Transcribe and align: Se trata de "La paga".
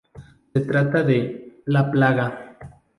Se 0.51 0.61
trata 0.61 1.03
de 1.03 1.61
"La 1.67 1.91
paga". 1.91 2.57